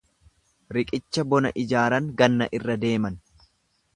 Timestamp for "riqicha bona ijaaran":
0.77-2.09